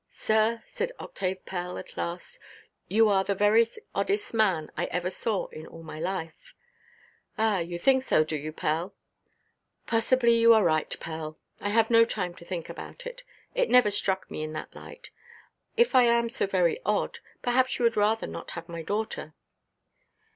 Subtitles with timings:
[0.09, 2.39] "Sir," said Octave Pell, at last,
[2.87, 6.55] "you are the very oddest man I ever saw in all my life."
[7.37, 8.95] "Ah, you think so, do you, Pell?
[9.85, 11.39] Possibly you are right; possibly you are right, Pell.
[11.61, 13.21] I have no time to think about it.
[13.53, 15.11] It never struck me in that light.
[15.77, 19.35] If I am so very odd, perhaps you would rather not have my daughter?"